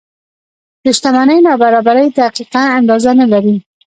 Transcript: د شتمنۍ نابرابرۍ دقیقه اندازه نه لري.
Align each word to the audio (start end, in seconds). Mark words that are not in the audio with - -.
د 0.83 0.85
شتمنۍ 0.97 1.39
نابرابرۍ 1.47 2.07
دقیقه 2.19 2.61
اندازه 2.77 3.11
نه 3.19 3.25
لري. 3.33 3.55